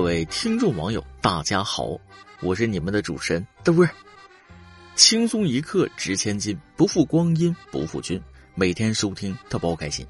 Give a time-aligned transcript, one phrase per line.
[0.00, 2.00] 各位听众网友，大家好，
[2.40, 3.90] 我是你们的主持人豆儿。
[4.94, 8.18] 轻松一刻值千金，不负光阴不负君。
[8.54, 10.06] 每天收听特包开心，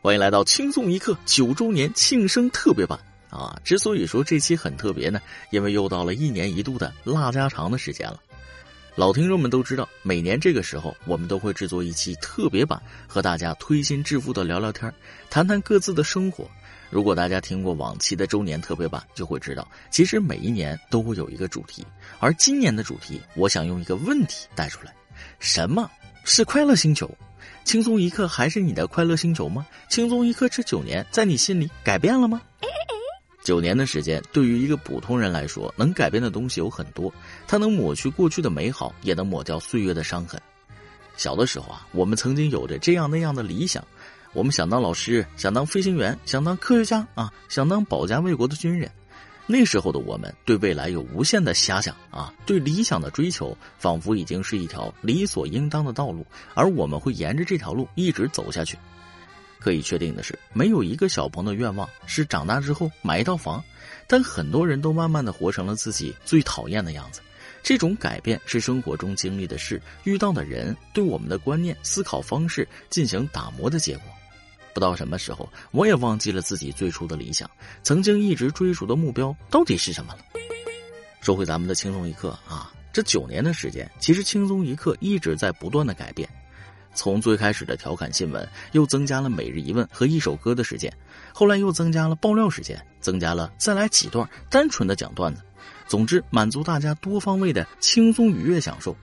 [0.00, 2.96] 欢迎来到轻松一刻九周年庆生特别版
[3.30, 3.60] 啊！
[3.64, 5.20] 之所以说这期很特别呢，
[5.50, 8.20] 因为又到了一年一度的腊家常的时间了。
[8.94, 14.94] 老听众们都知道，每年这个时候我们都会制作一期特别版，和大家推心置腹的聊聊天，
[15.28, 16.48] 谈谈各自的生活。
[16.92, 21.82] 如果大家听过往期的周年特别版，就会知道，其实每一年都会有一个主题，
[22.20, 24.94] 而今年的主题，我想用一个问题带出来：
[25.38, 25.90] 什么
[26.22, 27.10] 是快乐星球？
[27.64, 29.66] 轻松一刻还是你的快乐星球吗？
[29.88, 32.42] 轻松一刻这九年，在你心里改变了吗？
[33.42, 37.10] 九年的时间，对于一个普通人来说，能改变的东西有很多，
[37.48, 40.38] 它能抹去过去的美好，也能抹掉岁月的伤痕。
[41.16, 43.82] 小的时候啊，我们曾经有着这样那样的理想。
[44.34, 48.90] 我们想当老师，想当飞行员，想当科学家啊，想当保家卫国的军人。
[49.46, 58.78] 那时候的我们对未来有无限的遐想啊，对理想的追求仿佛已经是一条理所应当的道路，而我们会沿着这条路一直走下去。
[59.58, 63.62] 可以确定的是，没有一个小朋友的愿望是长大之后买一套房，
[64.06, 67.20] 但很多人都慢慢的活成了自己最讨厌的样子。
[67.62, 74.06] 这种改变是生活中经历的事、遇到的人对我们的观念、思考方式进行打磨的结果。
[74.74, 77.50] 不知道什么时候，我也忘记了自己最初的理想，
[77.82, 80.20] 曾经一直追逐的目标到底是什么了。
[81.20, 86.28] 说回咱们的轻松一刻啊，这九年的时间，其实轻松一刻一直在不断的改变。
[86.94, 90.92] 从最开始的调侃新闻，又增加了每日一问和一首歌的时间，
[91.32, 95.42] 后来又增加了爆料时间，增加了再来几段单纯的讲段子。
[95.86, 98.96] 总之，满足大家多方位的轻松愉悦享受。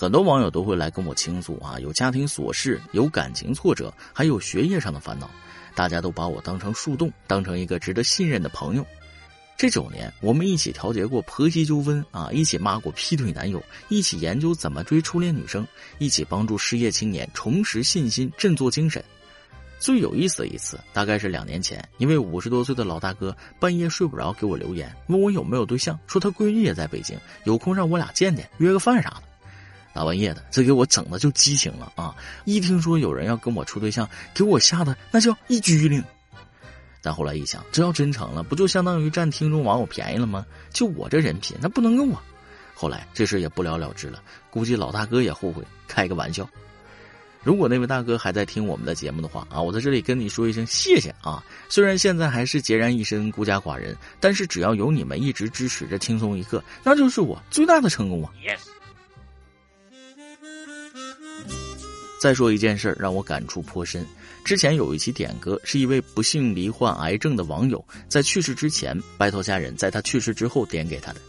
[0.00, 5.28] 很多网友都会来跟我倾诉啊，有家庭琐事，有感情挫折，还有学业上的烦恼。
[5.74, 8.86] 大家都把我当成树洞，当成一个值得信任的朋友。
[9.56, 15.66] 这九年，我们一起调节过婆媳纠纷啊，一起骂过劈腿男友，一起研究怎么追初恋女生，
[15.98, 19.04] 一起帮助失业青年重拾信心，振作精神。
[19.80, 29.27] 最有意思的一次，大概是两年前，一位五十多岁的老大哥半夜睡不着，给我留言，问我有没有对象，说他闺女也在北京，有空让我俩见见，约个饭啥的。
[29.94, 32.14] 大半夜的，这给我整的就激情了啊！
[32.44, 36.02] 一听说有人要跟我处对象，给我吓得那叫一激灵。
[37.02, 40.46] 但后来一想，这要真成了，不就相当于占听众网友便宜了吗？
[40.72, 42.22] 就我这人品，那不能用啊！
[42.74, 46.48] 后来这事也不了了之了，估计老大哥也后悔，开个玩笑。
[47.42, 51.42] 如果那位大哥还在听我们的节目的话啊，我在这里跟你说一声谢谢啊！
[51.68, 58.60] 虽然现在还是孑然一身、孤家寡人，但是只要有你们一直支持着轻松一刻，那就是我最大的成功啊！Yes。
[62.20, 64.04] 再说一件事，让我感触颇深。
[64.44, 71.20] 之前有一期点歌，是一位不幸罹患癌症的网友在去世之前拜托家人在他去世之后点给他的。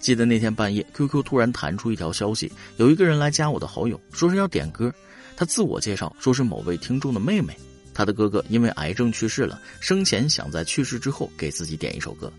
[0.00, 4.92] 记得那天半夜，QQ 突然弹出一条消息，有一个人来加我的好友，说是要点歌。
[5.36, 7.56] 他自我介绍说是某位听众的妹妹，
[7.92, 12.32] 他的哥哥因为癌症去世了，生前想在去世之后给自己点一首歌。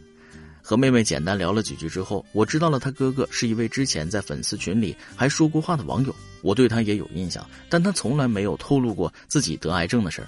[0.68, 6.16] 和妹妹简单聊了几句之后，我知道了他哥哥是一位之前在粉丝群里还说过话的网友。
[6.42, 10.28] 我对他也有印象，但他从来没有透露过自己得癌症的事儿。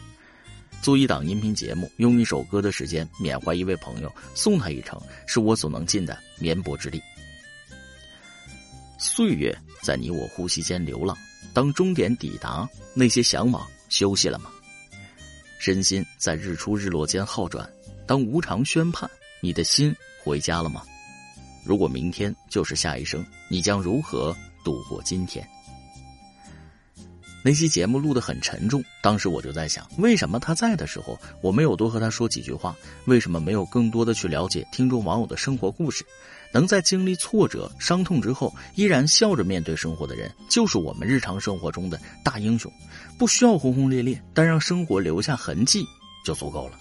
[0.79, 7.01] 做一档音频节目，用一首歌的时间缅怀一位朋友，送他一程，是我所能尽的绵薄之力。
[8.99, 11.17] 岁月在你我呼吸间流浪，
[11.51, 14.51] 当终点抵达，那些向往休息了吗？
[15.57, 17.67] 身心在日出日落间好转，
[18.05, 19.09] 当无常宣判，
[19.41, 19.95] 你的心
[20.27, 20.83] 回家了吗？
[21.63, 25.47] 如果明天就是下一生，你将如何度过今天？
[27.43, 32.75] 那期节目录得很沉重，当时我就在想，为什么他在的时候我没有多和他说几句话？
[33.05, 36.05] 为什么没有更多的去了解听众网友的生活故事？
[36.53, 42.71] 能在经历挫折、伤痛之后依然笑着面对生活的人，就是我们日常生活中的大英雄。
[43.17, 45.85] 不需要轰轰烈烈，但让生活留下痕迹
[46.25, 46.79] 就足够了。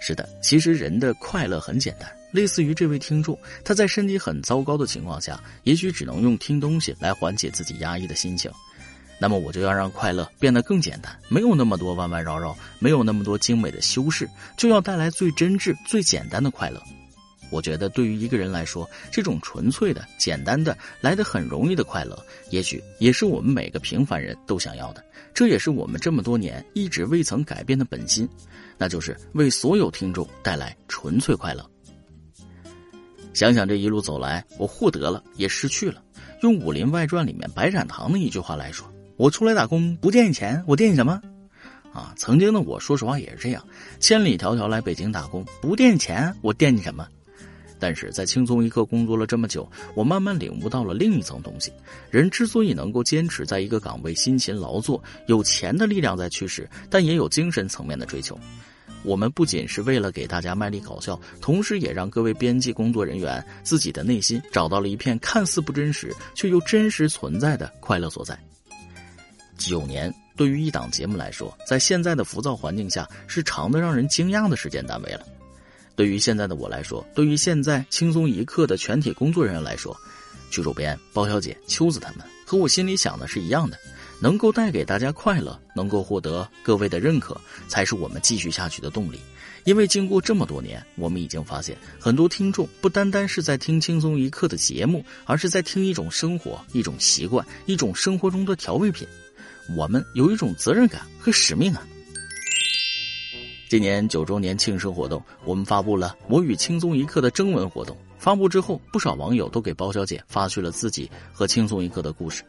[0.00, 8.50] 是的，其实人的快乐很简单，类似于这位听众，他在身体很糟糕的情况下，也许只能用听东西来缓解自己压抑的心情。
[9.20, 14.26] 那么我就要让快乐变得更简单，没有那么多弯弯绕绕，没有那么多精美的修饰，
[14.56, 16.82] 就要带来最真挚、最简单的快乐。
[17.50, 22.18] 我觉得对于一个人来说，这种纯粹的、简单的、来得很容易的快乐，
[22.50, 25.04] 也许也是我们每个平凡人都想要的。
[25.34, 28.28] 这也是我们这么多年一直未曾改变的本心，
[28.78, 31.68] 那就是为所有听众带来纯粹快乐。
[33.32, 36.02] 想想这一路走来，我获得了，也失去了。
[36.42, 38.90] 用《武林外传》里面白展堂的一句话来说。
[39.16, 41.20] 我出来打工不惦记钱，我惦记什么？
[41.92, 42.12] 啊。
[42.16, 43.64] 曾经的我，说实话也是这样，
[44.00, 47.06] 千里迢迢来北京打工，不惦记钱，我惦记什么？
[47.80, 51.72] 但是在轻松一刻工作了这么久，我慢慢领悟到了另一层东西：
[52.10, 58.38] 人之所以能够坚持在一个岗位辛勤劳作，有钱的力量在驱使，但也有精神层面的追求。
[59.02, 68.38] 我们不仅是为了给大家卖力搞笑，同时也让各位编辑工作人员自己的内心找到了一片看似不真实却又真实存在的快乐所在。
[69.56, 75.24] 九年对于一档节目来说，在现在的浮躁环境下，是长的让人惊讶的时间单位了。
[75.96, 79.96] 对于现在的我来说，对于现在轻松一刻的全体工作人员来说，
[80.50, 83.78] 剧主编包小姐、秋子他们和我心里想的是一样的，
[84.20, 87.38] 能够带给大家快乐，能够获得各位的认可，
[87.68, 89.20] 才是我们继续下去的动力。
[89.64, 99.06] 因为经过这么多年，我们已经发现，很多听众不单单是在听轻松一刻的节目，而是在听一种生活、一种习惯、一种生活中的调味品。
[99.76, 101.86] 我们有一种责任感和使命啊。
[103.70, 107.96] 今年九周年庆生活动，我们发布了《我与轻松一刻》的征文活动。
[108.18, 112.42] 发布之后，不少网友都给包小姐发去了自己和轻松一刻的故事。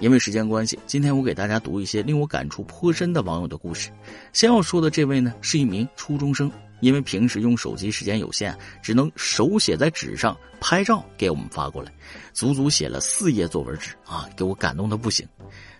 [0.00, 3.90] 因为时间关系，今天我给大家读一些令我感触颇深的网友的故事。
[4.32, 6.50] 先要说的这位呢，是一名初中生。
[6.80, 11.92] 因为平时用手机时间有限，只能手写在纸上拍照给我们发过来，
[12.32, 15.26] 足足写了四页作文纸啊，给我感动的不行。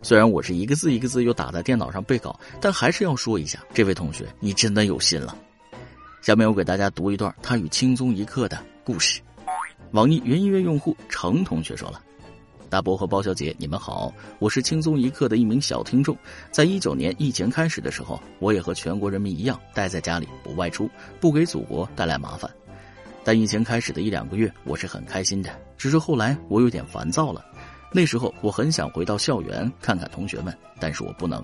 [0.03, 5.37] 虽然我是一个字一个字又打在电脑上背稿，但还是要说一下，这位同学你真的有心了。
[6.21, 9.21] 下面我给大家读一段他与轻松一刻的故事。
[9.93, 12.03] 网易云音乐用户程同学说了。
[12.71, 16.15] 大伯和包小姐，你们好，我是轻松一刻的一名小听众。
[16.51, 20.89] 在一九年疫情开始的时候，我也和全国人民一样，待在家里不外出，
[21.19, 22.51] 不给祖国带来麻烦。
[23.25, 25.51] 但疫情开始的一两个月，我是很开心的。
[25.79, 27.43] 只是后来我有点烦躁了。
[27.91, 31.43] 那时候我很想回到校园看看同学们，但是我不能。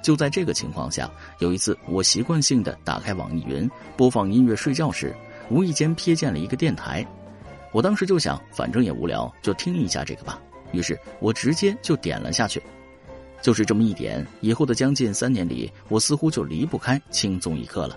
[0.00, 1.10] 就在这个情况下，
[1.40, 5.12] 有一次我习惯性的打开网易云播放音乐睡觉时，
[5.50, 7.04] 无意间瞥见了一个电台。
[7.72, 10.40] 我当时就想，反正也无聊，就听一下这个吧。
[10.72, 12.62] 于是我直接就点了下去。
[13.42, 17.96] 就是这么一点，以后的将近三年里，我似乎就离不开轻松一刻了。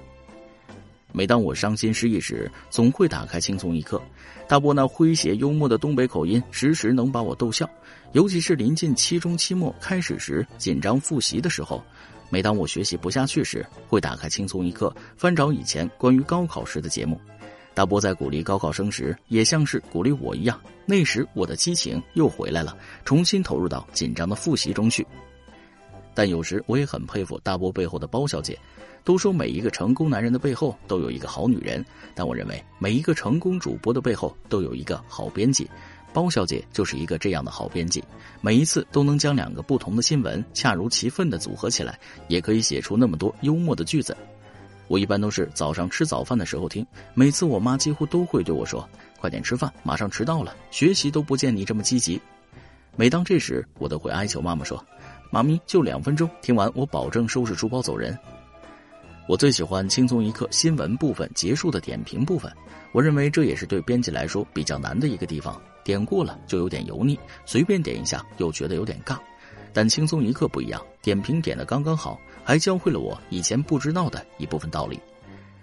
[1.11, 3.99] 每当我伤心失意时，总会打开轻松一刻。
[4.47, 7.67] 大波那诙谐幽默的东北口音，时时能把我逗笑。
[8.11, 11.83] 尤其是临近期中期末开始时，紧张复习的时候，
[12.29, 17.19] 每当我学习不下去时，会打开轻松一刻，翻找以前关于高考时的节目。
[17.73, 20.59] 大波在鼓励高考生时，也像是鼓励我一样。
[20.85, 25.05] 那时我的激情又回来了，重新投入到紧张的复习中去。
[26.13, 28.57] 但有时我也很佩服大波背后的包小姐。
[29.05, 31.83] 都说每一个成功男人的背后都有一个好女人，
[32.13, 35.67] 但我认为每一个成功主播的背后都有一个好编辑。
[36.11, 38.03] 包小姐就是一个这样的好编辑，
[38.41, 44.15] 每一次都能将两个不同的新闻恰如其分的组合起来，也可以写出那么多幽默的句子。
[44.89, 48.85] 我一般都是早上吃早饭的时候听，每次我妈几乎都会对我说
[49.21, 52.19] ：“快点吃饭，马上迟到了，学习都不见你这么积极。”
[52.97, 54.83] 每当这时，我都会哀求妈妈说
[55.31, 58.17] ：“妈咪，就两分钟，听完我保证收拾书包走人。”
[59.29, 62.51] 我最喜欢轻松一刻新闻部分结束的点评部分，
[62.91, 69.19] 我认为这也是对编辑来说比较难的一个地方，点过了就有点油腻，随便点一下又觉得有点尬。
[69.73, 72.19] 但轻松一刻不一样，点评点的刚刚好。
[72.43, 74.99] 还教会了我以前不知道的一部分道理，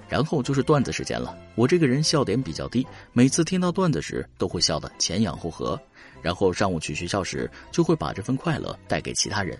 [0.08, 1.36] 然后就是段子时间了。
[1.56, 5.80] 我这个人笑点比较低，每次听到段子时都会笑得前仰后合，
[6.22, 9.58] 然后上午去学校时就会把这份快乐带给其他人。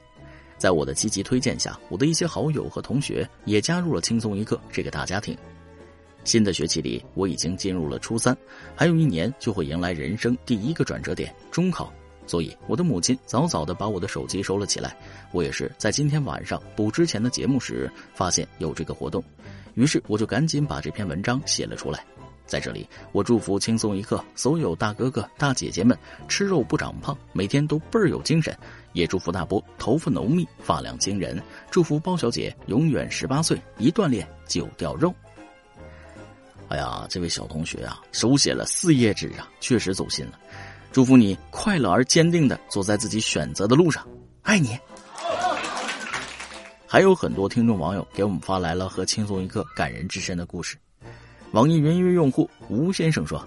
[0.56, 5.36] 在我的积极推荐下，我的一些好友和同学也加入了轻松一刻这个大家庭。
[6.22, 8.36] 新的学期里，我已经进入了初三，
[8.76, 11.92] 还有一年就会迎来人生第一个转折点——中考。
[12.26, 14.96] 所以，我的母亲早早的把我的手机收了起来。
[15.32, 19.22] 我也是在今天晚上补之前的节目时，发现有这个活动，
[19.74, 22.04] 于是我就赶紧把这篇文章写了出来。
[22.46, 28.56] 在这里，我祝福轻松一刻所有大哥哥大姐姐们吃肉不长胖，每天都倍儿有精神。
[28.92, 31.42] 也祝福大波头发浓密，发量惊人。
[31.70, 35.12] 祝福包小姐永远十八岁，一锻炼就掉肉。
[36.68, 40.38] 哎呀，这位小同学啊，手写了四页纸啊，确实走心了。
[40.96, 44.08] 祝福你快乐而坚定的走在自己选择的路上，
[44.40, 44.78] 爱你。
[46.86, 50.74] 还有很多听众网友给我们发来了和轻松一刻感人至深的故事。
[51.50, 53.46] 网易云音乐用户吴先生说：“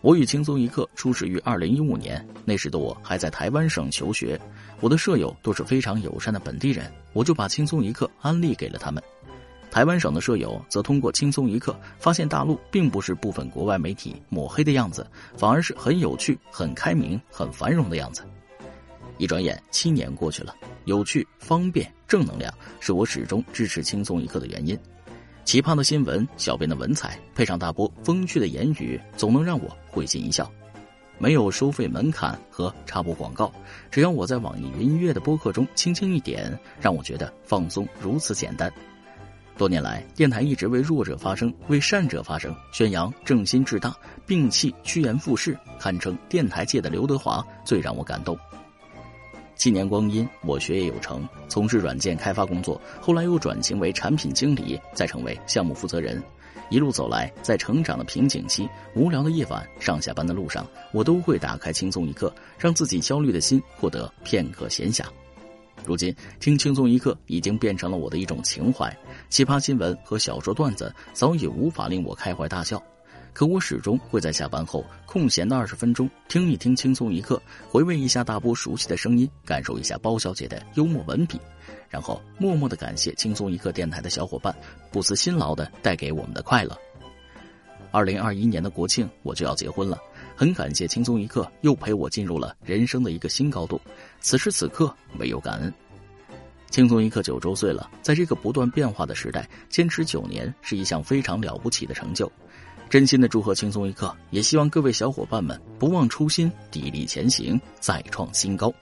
[0.00, 4.40] 我与轻松一刻初始于二零一五年，那时的我还在台湾省求学，
[4.78, 9.02] 我的舍友都是非常友善的本地人，我就把轻松一刻安利给了他们。”
[9.72, 18.22] 台湾省的舍友则通过轻松一刻发现，大陆并不是部分国外媒体抹黑的样子，反而是很有趣、很开明、很繁荣的样子。
[19.16, 24.78] 一转眼七年过去了，有趣、方便、正能量，是我始终支持轻松一刻的原因。
[25.46, 30.52] 奇葩的新闻，小编的文采，配上大波风趣的言语，总能让我会心一笑。
[31.16, 33.50] 没有收费门槛和插播广告，
[33.90, 38.70] 只要我在网易云音乐的播客中轻轻一点，让我觉得放松如此简单。
[39.56, 43.94] 多年来，电台一直为弱者发声，为善者发声，宣扬正心志大，
[44.26, 48.36] 摒弃趋炎附势，堪称电台界的刘德华，最让我感动。
[49.54, 56.20] 七年光阴，我学业有成，从事软件开发工作，后来又转型为产品经理，再成为项目负责人。
[56.68, 65.04] 一路走来，在成长的瓶颈期，无聊的夜晚，上下班的路上，我都会打开轻松一刻，让自己焦虑的心获得片刻闲暇。
[65.84, 68.96] 如今，听轻松一刻已经变成了我的一种情怀。
[69.28, 72.82] 奇葩新闻和小说段子早已无法令我开怀大笑。
[73.34, 81.40] 可我始终会在下班后空闲的二十分钟听一听轻松一刻，回味一下大波熟悉的声音，感受一下包小姐的幽默文笔，
[81.88, 84.54] 然后默默的感谢轻松一刻电台的小伙伴
[84.90, 86.76] 不辞辛劳的带给我们的快乐。
[87.90, 89.98] 二零二一年的国庆我就要结婚了，
[90.42, 93.80] 很感谢轻松一刻又陪我进入了人生的一个新高度。
[94.20, 95.72] 此时此刻唯有感恩。
[96.68, 102.28] 轻松一刻九周岁了，在这个不断变化的时代，坚持九年是一项非常了不起的成就。
[102.90, 108.74] 真心的祝贺轻松一刻，也希望各位小伙伴们不忘初心，砥砺前行，再创新高。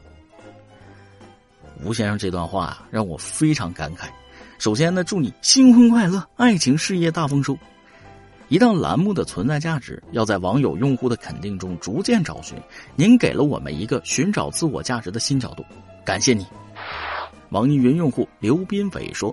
[1.85, 4.09] 吴先生这段话让我非常感慨。
[4.59, 7.55] 首先呢，祝你新婚快乐，爱情事业大丰收。
[8.51, 12.59] 一档栏目的存在价值要在网友用户的肯定中逐渐找寻，
[12.97, 15.65] 您给了我们一个寻找自我价值的新角度，
[16.05, 16.45] 感谢你。
[17.51, 19.33] 网易云用户刘斌伟说。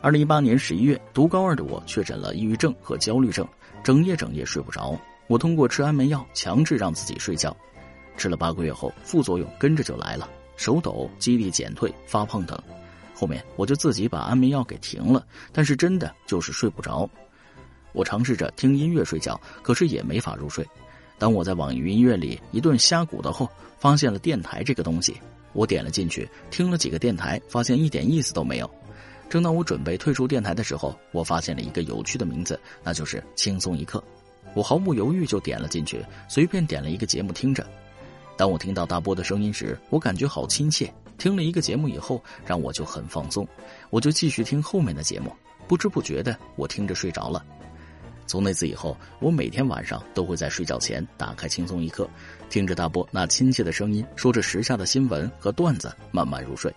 [0.00, 3.46] 二零一八年十一月，读高二的我确诊了抑郁症和焦虑症，
[3.84, 4.98] 整夜整夜睡不着。
[5.28, 7.56] 我通过吃安眠药强制让自己睡觉，
[8.16, 12.60] 吃了八个月后，副作用跟着就来了：手抖、记忆力减退、发胖等。
[13.14, 17.08] 后面我就自己把安眠药给停了，但是真的就是睡不着。
[17.92, 20.66] 我尝试着听音乐睡觉，可是也没法入睡。
[21.18, 25.16] 当我在网易云音乐里一顿瞎鼓捣后，发现了电台这个东西，
[25.52, 28.70] 我点了进去，听了几个电台，发现一点意思都没有。
[29.28, 34.02] 正当我准备退出电台的时候，我发现了一个有趣的名字，那就是“轻松一刻”。
[34.54, 37.66] 我毫不犹豫就点了进去，随便点了一个节目听着。
[38.36, 40.92] 当我听到大波的声音时，我感觉好亲切。
[41.16, 43.46] 听了一个节目以后，让我就很放松，
[43.90, 45.30] 我就继续听后面的节目。
[45.68, 47.44] 不知不觉的，我听着睡着了。
[48.32, 52.08] 从那次以后，我每天晚上都会在睡觉前打开“轻松一刻”，
[52.48, 56.74] 听着大波那亲切的声音，说着时下的新闻和段子，慢慢入睡。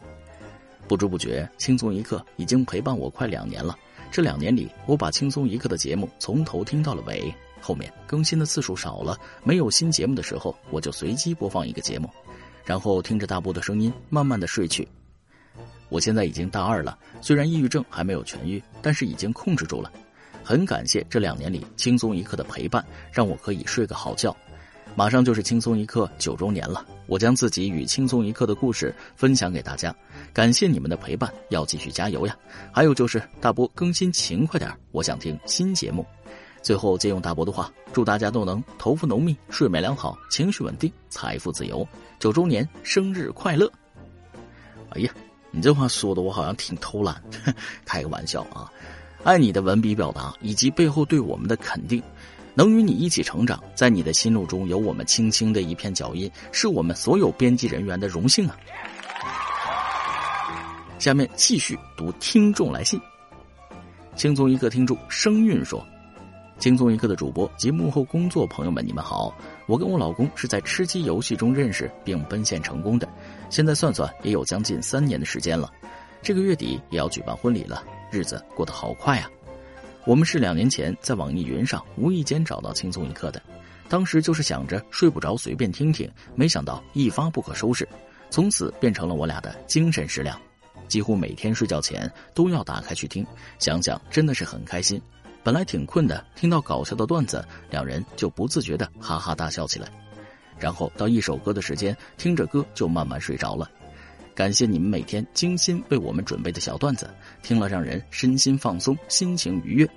[0.86, 3.74] 不知不觉，轻松一刻已经陪伴我快两年了。
[4.12, 7.34] 这两年里，我把轻松一刻的节目从头听到了尾。
[7.62, 12.10] 后面更新的次数少了，没有新节目的时候，我就随机播放一个节目，
[12.66, 14.86] 然后听着大波的声音，慢慢的睡去。
[15.88, 19.90] 我现在已经大二了，虽然抑郁症还没有痊愈，但是已经控制住了。
[20.46, 24.36] 很感谢这两年里轻松一刻的陪伴，让我可以睡个好觉。
[24.96, 29.94] 马上就是轻松一刻九周年了，我将自己与轻松一刻的故事分享给大家，
[30.32, 32.38] 感谢你们的陪伴，要继续加油呀！
[32.72, 36.06] 还有就是大伯更新勤快点，我想听新节目。
[36.62, 41.86] 最后借用大伯的话，祝大家都能头发浓密、睡眠良好、情绪稳定、财富自由。
[42.18, 43.70] 九周年生日快乐！
[44.92, 45.12] 哎呀，
[45.52, 47.22] 你这话说的我好像挺偷懒，
[47.84, 48.72] 开个玩笑啊！
[49.26, 52.02] 爱你的文笔表达以及背后对我们的肯定。
[52.54, 58.56] 能与你一起成长，在你的心路中有我们轻轻的一片脚印，是我们所有编辑人员的荣幸啊！
[61.00, 63.02] 下面继续读听众来信。
[64.16, 65.86] 轻松一刻听众声韵说
[66.58, 69.36] ：“轻松一刻的主播及幕后工作朋友们，你们好！
[69.66, 73.10] 我跟我老公是在吃鸡游戏中认识并奔现成功的，
[73.50, 75.70] 现在算算也有将近三年的时间了。
[76.26, 79.30] 这个月底也要举办婚礼了，日子过得好快啊！”
[80.08, 83.40] 我们是两年前在网易云上无意间找到轻松一刻的，
[83.88, 87.88] 当时就是想着睡不着随便听听，没想到一发不可收拾，
[88.32, 90.36] 从此变成了我俩的精神食粮，
[90.88, 93.24] 几乎每天睡觉前都要打开去听，
[93.60, 95.00] 想想真的是很开心。
[95.44, 99.88] 本来挺困的，听到搞笑的段子，两人就不自觉的哈哈大笑起来，
[100.58, 103.70] 然后到一首歌的时间，听着歌就慢慢睡着了。
[104.36, 107.10] 感谢你们每天精心为我们准备的小段子，
[107.42, 109.90] 听了让人身心放松，心情愉悦。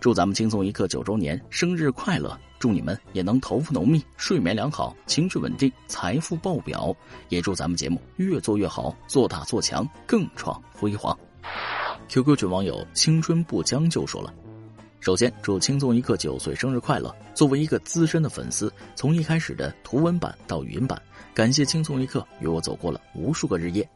[0.00, 2.36] 祝咱们轻松一刻九周年生日快乐！
[2.58, 6.94] 祝你们也能头发浓密，睡眠良好，情绪稳定，财富爆表。
[7.28, 11.16] 也祝咱们节目越做越好，做大做强，更创辉煌。
[12.08, 14.34] QQ 群网友青春不将就说了。
[15.00, 17.14] 首先，祝轻松一刻九岁生日快乐！
[17.32, 21.00] 作为一个资深的粉丝，从一开始的图文版到语音版，
[21.32, 23.88] 感谢轻松一刻与我走过了无数个日夜。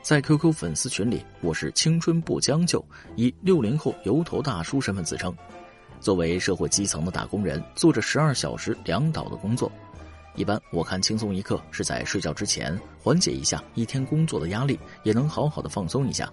[0.00, 2.82] 在 QQ 粉丝群里，我是青春不将就，
[3.14, 5.34] 以六零后油头大叔身份自称。
[6.00, 9.70] 作为社会基层的打工人，做着十二小时两倒的工作。
[10.34, 16.32] 一般我看轻松一刻是在睡觉之前，缓解一下一天工作的压力，也能好好的放松一下。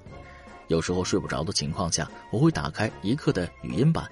[0.67, 4.09] 有时候睡不着的情况下，我会打开一刻的语音版，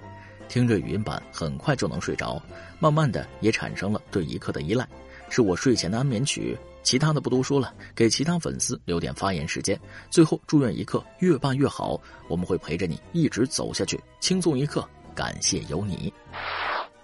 [0.48, 2.40] 听着语音版很快就能睡着，
[2.78, 4.88] 慢慢的也产生了对一刻的依赖，
[5.30, 6.56] 是我睡前的安眠曲。
[6.82, 9.78] 其他的不多说了，给其他粉丝留点发言时间。
[10.10, 13.98] 最后祝愿一刻越办越好，我们会陪着你一直走下去。
[14.20, 14.86] 轻松一刻。
[15.14, 16.12] 感谢有你，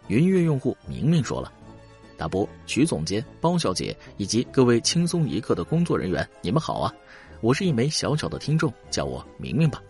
[0.09, 1.53] 云乐用户明明说了，
[2.17, 6.93] 大波、徐总监、包小姐以及各位轻松一刻的工作人员，你们好啊！
[7.41, 9.83] 我是一枚小小的听众，叫我明明吧。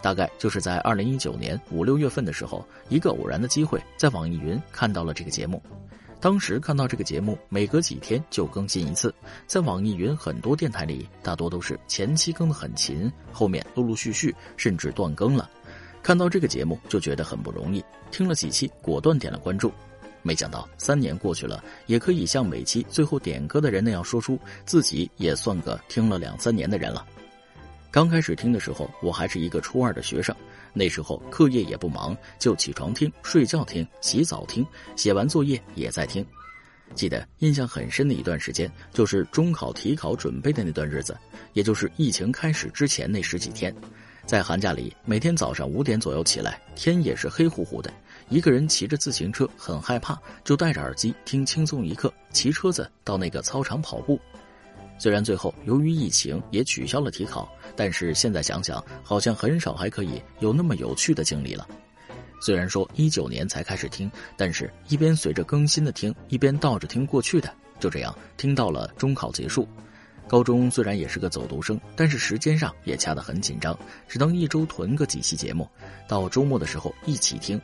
[0.00, 5.60] 大概就是在二零一九年五六月份的时候，一个偶然的机会，在网易云看到了这个节目。
[6.20, 9.12] 当时看到这个节目，每隔几天就更新一次，
[9.48, 15.50] 在网易云很多电台里，大多都是前期更的很勤，后面陆陆续续甚至断更了。
[16.00, 19.72] 看到这个节目就觉得很不容易，听了几期，果断点了关注。
[20.22, 27.06] 没想到三年过去了，也可以像每期最后点歌的人那样说出自己也算个听了两三年的人了。
[27.90, 30.34] 刚开始听的时候，我还是一个初二的学生，
[30.72, 36.24] 那时候课业也不忙，就起床听、睡觉听、洗澡听、写完作业也在听。
[36.94, 41.16] 记得印象很深的一段时间，就是中考体考准备的那段日子，
[41.52, 43.74] 也就是疫情开始之前那十几天。
[44.24, 47.92] 在寒假里，每天早上五点左右起来，天也是黑乎乎的，
[48.28, 54.18] 一个人骑着自行车，很害怕，就戴着耳机听轻松一刻，骑车子到那个操场跑步。
[54.98, 61.66] 虽然最后由于疫情也取消了体考，但是现在想想，好像很少还可以有那么有趣的经历了。
[62.40, 69.66] 虽然说一九年才开始听，但是一边随着更新的听，一边倒着听过去的，就这样听到了中考结束。
[70.28, 75.68] 高中虽然也是个走读生，但是时间上也掐得很紧张，只能一周囤个几期节目，
[76.08, 77.60] 到周末的时候一起听。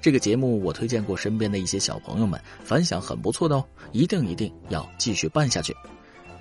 [0.00, 5.74] 这个节目我推荐过身边的一些小朋友们，反响很不错的哦，一定一定要继续办下去。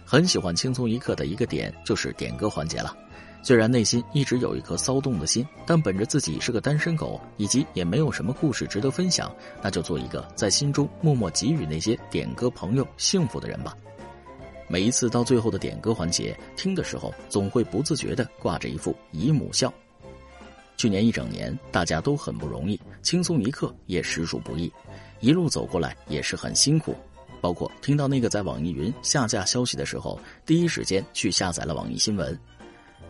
[0.05, 2.95] 很喜欢轻松一刻的一个点就是点歌环节了，
[3.43, 13.75] 虽然内心一直有一颗骚动的心，但本着自己是个单身狗，以及也没有什么故事值得分享，那就做一个在心中默默给予那些点歌朋友幸福的人吧。
[14.69, 19.73] 每一次到最后的点歌环节，听的时候总会不自觉地挂着一副姨母笑。
[20.77, 24.71] 去年一整年，大家都很不容易，轻松一刻也实属不易，
[25.19, 26.95] 一路走过来也是很辛苦。
[27.41, 32.39] 包括听到那个在网易云下架消息的时候，第一时间去下载了网易新闻，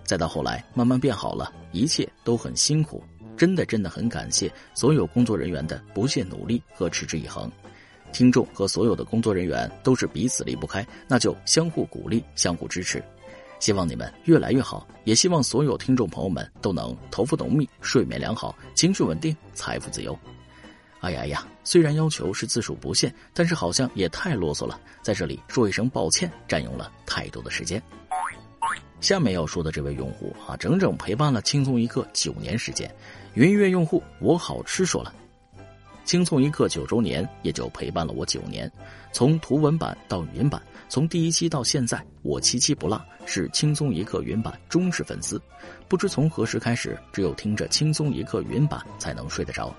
[0.03, 3.03] 再到后来慢慢变好了，一切都很辛苦。
[3.35, 7.51] 真的真的很感谢所有工作人员的不懈努力和持之以恒。
[8.11, 13.03] 听众和所有的工作人员都是彼此离不开，那就相互鼓励、相互支持。
[13.59, 20.17] 希望你们越来越好，也希望所有听众朋友们都能头发浓密、睡眠良好、情绪稳定、财富自由。
[20.99, 27.81] 哎呀哎呀，虽然要求是字数不限，但是好像也太啰嗦了，在这里说一声抱歉，占用了太多的时间。
[28.99, 32.93] 下面要说的这位用户啊，整整陪伴了轻松一刻九年时间。
[33.35, 35.13] 云音乐用户，我好吃说了。
[36.07, 38.71] 轻松一刻九周年也就陪伴了我九年，
[39.11, 45.39] 从图文版到语音版，从第一期到现在，我七七不落，是轻松一刻云版忠实粉丝。
[45.89, 49.75] 不知从何时开始，只有听着轻松一刻云版才能睡得着，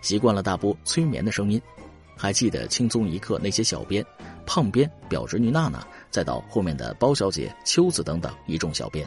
[0.00, 1.60] 习惯了大波催眠的声音。
[2.16, 4.02] 还记得轻松一刻那些小编，
[4.46, 9.06] 胖编、表侄女娜娜，再到后面的包小姐、秋子等等一众小编。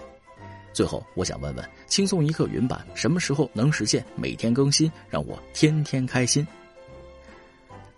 [0.72, 6.46] 最后，我想问问，轻松一刻云版什么时候能实现每天更新，让我天天开心？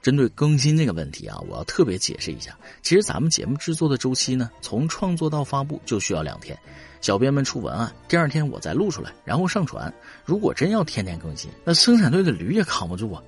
[0.01, 2.57] 针对更新这个问题啊，我要特别解释一下。
[2.81, 6.57] 其实咱们节目制作的周期呢，从创作到发布就需要两天。
[7.01, 9.91] 小编们出文案，第二天我再录出来，然后上传。
[10.23, 13.23] 如果真要天天更新，那生产队的驴也扛不住啊！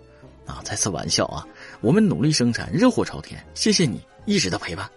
[0.46, 1.48] 啊，在此玩笑啊，
[1.82, 3.44] 我们努力生产，热火朝天。
[3.56, 4.90] 谢谢你一直的陪伴。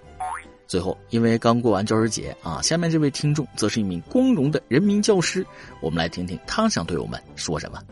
[0.66, 5.46] 最后，因为刚过完教师节啊，下面这位听众则是一名光荣的人民教师，
[5.80, 7.82] 我们来听听他想对我们说什么。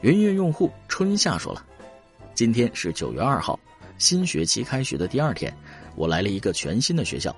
[0.00, 1.64] 云云用户春夏说了。
[2.36, 3.58] 今天是九月二号，
[3.96, 5.50] 新学期开学的第二天，
[5.94, 7.34] 我来了一个全新的学校。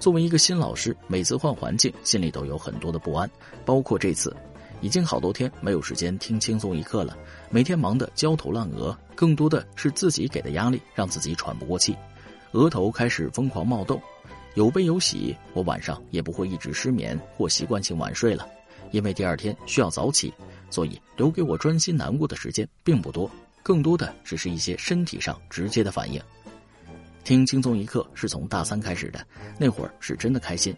[0.00, 3.30] 作为一个新老师，每次换环境，心里都有很多的不安。
[3.66, 4.34] 包括这次，
[4.80, 7.14] 已经好多天没有时间听轻松一刻了，
[7.50, 11.94] 每天忙得焦头烂额，更多的是自己给的压力，让自己喘不过气，
[12.52, 14.00] 额头开始疯狂冒痘。
[14.54, 18.48] 有悲有喜，我晚上也不会一直失眠或习惯性晚睡了，
[18.92, 20.32] 因为第二天需要早起，
[20.70, 23.30] 所以留给我专心难过的时间并不多。
[23.68, 26.18] 更多的只是一些身体上直接的反应。
[27.22, 29.22] 听轻松一刻是从大三开始的，
[29.58, 30.74] 那会儿是真的开心。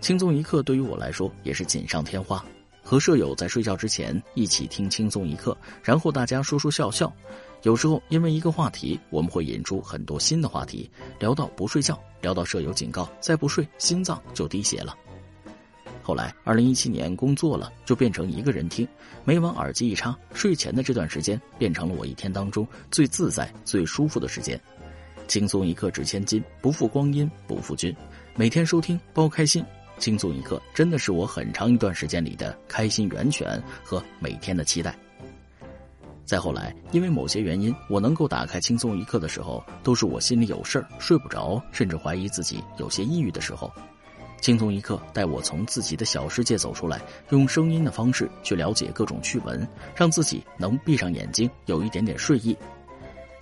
[0.00, 2.42] 轻松一刻对于我来说也是锦上添花。
[2.82, 7.12] 和舍友在睡觉之前一起听轻松一刻，然后大家说说笑笑。
[7.64, 10.90] 有时候因为一个话题，我们会引出很多新的话题，
[11.20, 14.96] 聊到不睡觉，聊到舍友警告再不睡心脏就滴血了。
[16.02, 18.86] 后来，二零一七年工作了，就变成一个人听，
[19.24, 24.60] 每晚耳机一插，睡前的这段时间变成了我一天当中最自在、最舒服的时间。
[25.28, 27.94] 轻松一刻值千金，不负光阴不负君。
[28.34, 29.64] 每天收听包开心，
[29.98, 34.94] 轻松一刻真的是我很长一段时间里的开心源泉和每天的期待。
[36.24, 43.72] 再后来，因为某些原因，我能够打开轻松一刻的时候，都是我心里有事儿、睡不着，甚至怀疑自己有些抑郁的时候。
[44.42, 47.00] 轻松一刻，带我从自己的小世界走出来，
[47.30, 52.56] 用声音的方式去了解各种趣闻，让自己能闭上眼睛，有一点点睡意。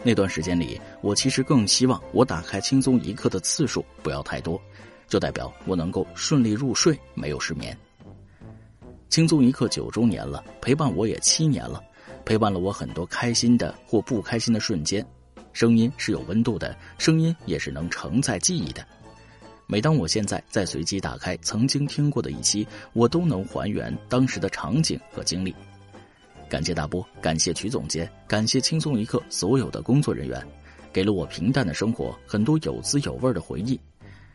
[0.03, 4.61] 那段时间里，我其实更希望我打开轻松一刻的次数不要太多，
[5.09, 7.75] 就代表我能够顺利入睡，没有失眠。
[9.09, 11.83] 轻松一刻九周年了，陪伴我也七年了，
[12.27, 15.03] 陪伴了我很多开心的或不开心的瞬间。
[15.55, 18.87] 声音是有温度的，声音也是能承载记忆的。
[19.71, 25.55] 每当我现在再随机打开曾经听过的一期，我都能还原当时的场景和经历。
[26.49, 30.45] 感谢大波，感谢曲总监，感谢轻松一刻所有的工作人员，
[30.93, 33.79] 给了我平淡的生活很多有滋有味的回忆。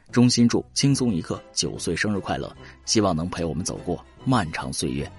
[0.10, 5.12] 衷心祝轻松一刻九岁生日快乐，希望能陪我们走过漫长岁月。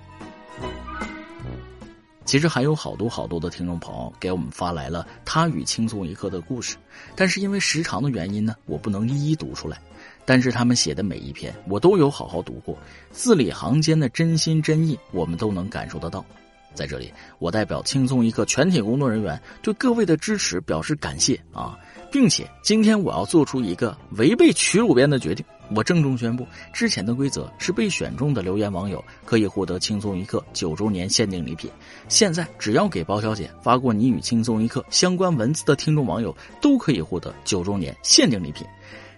[2.25, 6.79] 其实还有好多好多的听众朋友给我们发来了他与轻松一刻的故事，
[7.15, 9.79] 但是因为时长的原因呢，我不能一一读出来。
[10.27, 12.77] 但是他们写的每一篇，我都有好好读过，
[13.13, 16.23] 字里行间的真心真意，我们都能感受得到。
[16.75, 21.75] 在这里，我代表轻松一刻全体工作人员对各位的支持表示感谢啊，
[22.13, 25.43] 并且今天我要做出一个违背曲主编的决定，
[25.75, 31.71] 我郑重宣布，之前的规则是被选中的留言网友可以获得轻松一刻九周年限定礼品，
[32.11, 38.67] 现在只要给包小姐发过你与轻松一刻相关文字的听众网友，都可以获得九周年限定礼品。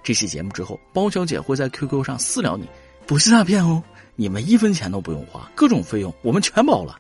[0.08, 2.66] 这期节目之后，包小姐会在 QQ 上私聊你，
[3.06, 3.82] 不是诈骗哦，
[4.16, 6.98] 你们一分钱都不用花，各种费用我们全包了。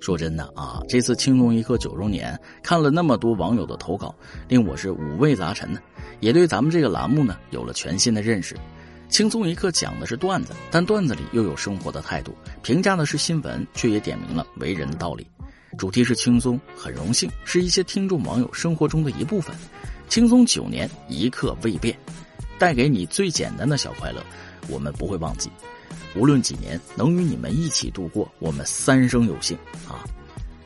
[0.00, 4.14] 说真的啊，这次轻松一刻九周年，看了那么多网友的投稿，
[4.46, 5.80] 令我是五味杂陈呢，
[6.20, 8.56] 也对咱们这个栏目呢有了全新的认识。
[9.08, 15.26] 轻松一刻讲的是段子，但段子里又有生活的态度，评价的是新闻，却也点明了为人的道理。
[15.76, 19.54] 主题是轻松，很荣幸是一些听众网友生活中的一部分。
[20.08, 21.96] 轻松九年，一刻未变，
[22.58, 24.24] 带给你最简单的小快乐，
[24.68, 25.50] 我们不会忘记。
[26.14, 30.04] 无论几年，能与你们一起度过，我们三生有幸啊！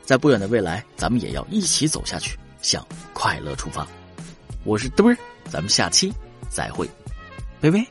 [0.04, 3.86] 在不远的未来，咱们也要一起走下去，向快乐出发。
[4.62, 5.18] 我是墩儿，
[5.50, 6.12] 咱们下期
[6.48, 6.88] 再会，
[7.60, 7.84] 拜拜。